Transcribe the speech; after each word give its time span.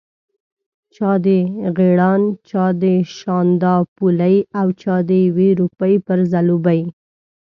چا 0.95 1.11
د 1.25 1.27
غیراڼ، 1.77 2.21
چا 2.49 2.65
د 2.83 2.83
شانداپولي 3.17 4.37
او 4.59 4.67
چا 4.81 4.95
د 5.09 5.11
یوې 5.27 5.49
روپۍ 5.61 5.95
پر 6.05 6.19
ځلوبۍ. 6.31 6.81